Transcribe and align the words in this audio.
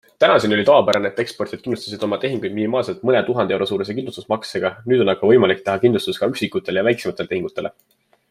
Tänaseni 0.21 0.53
oli 0.55 0.63
tavapärane, 0.67 1.09
et 1.11 1.19
eksportijad 1.23 1.59
kindlustasid 1.65 2.05
oma 2.07 2.17
tehinguid 2.23 2.55
minimaalselt 2.55 3.03
mõne 3.09 3.21
tuhande 3.27 3.55
euro 3.57 3.67
suuruse 3.73 3.97
kindlustusmaksega, 3.99 4.73
nüüd 4.93 5.05
on 5.05 5.13
aga 5.15 5.31
võimalik 5.33 5.63
teha 5.67 5.83
kindlustus 5.85 6.23
ka 6.23 6.31
üksikutele 6.35 6.81
ja 6.83 6.89
väiksematele 6.89 7.33
tehingutele. 7.35 7.75